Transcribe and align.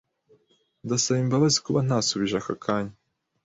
Ndasaba 0.83 1.19
imbabazi 1.25 1.57
kuba 1.65 1.79
ntasubije 1.85 2.35
ako 2.39 2.53
kanya. 2.63 2.95